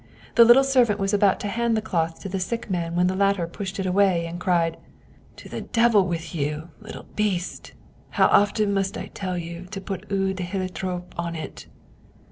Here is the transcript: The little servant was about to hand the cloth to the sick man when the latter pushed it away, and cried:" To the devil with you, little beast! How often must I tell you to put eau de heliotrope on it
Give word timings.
The 0.33 0.43
little 0.45 0.63
servant 0.63 0.99
was 0.99 1.13
about 1.13 1.39
to 1.41 1.47
hand 1.47 1.77
the 1.77 1.79
cloth 1.83 2.19
to 2.21 2.27
the 2.27 2.39
sick 2.39 2.71
man 2.71 2.95
when 2.95 3.05
the 3.05 3.13
latter 3.15 3.45
pushed 3.45 3.79
it 3.79 3.85
away, 3.85 4.25
and 4.25 4.39
cried:" 4.39 4.77
To 5.35 5.47
the 5.47 5.61
devil 5.61 6.07
with 6.07 6.33
you, 6.33 6.69
little 6.79 7.05
beast! 7.15 7.73
How 8.09 8.25
often 8.29 8.73
must 8.73 8.97
I 8.97 9.11
tell 9.13 9.37
you 9.37 9.67
to 9.69 9.79
put 9.79 10.11
eau 10.11 10.33
de 10.33 10.41
heliotrope 10.41 11.13
on 11.19 11.35
it 11.35 11.67